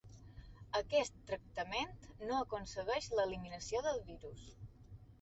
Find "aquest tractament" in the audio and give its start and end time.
0.79-1.93